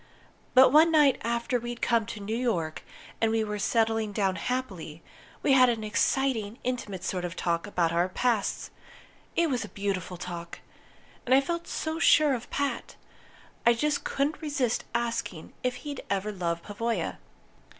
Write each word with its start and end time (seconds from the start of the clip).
But 0.55 0.71
one 0.71 0.91
night 0.91 1.19
after 1.21 1.59
we'd 1.59 1.79
come 1.79 2.07
to 2.07 2.19
New 2.19 2.35
York 2.35 2.81
and 3.21 3.29
were 3.31 3.59
settling 3.59 4.11
down 4.13 4.35
happily, 4.35 5.03
we 5.43 5.51
had 5.53 5.69
an 5.69 5.83
exciting, 5.83 6.57
intimate 6.63 7.03
sort 7.03 7.23
of 7.23 7.35
talk 7.35 7.67
about 7.67 7.91
our 7.93 8.09
pasts. 8.09 8.71
It 9.35 9.47
was 9.51 9.63
a 9.63 9.69
beautiful 9.69 10.17
talk! 10.17 10.61
And 11.23 11.35
I 11.35 11.39
felt 11.39 11.67
so 11.67 11.99
sure 11.99 12.33
of 12.33 12.49
Pat, 12.49 12.95
I 13.63 13.73
just 13.73 14.03
couldn't 14.03 14.41
resist 14.41 14.85
asking 14.95 15.53
if 15.61 15.75
he'd 15.75 16.01
ever 16.09 16.31
loved 16.31 16.63
Pavoya. 16.63 17.19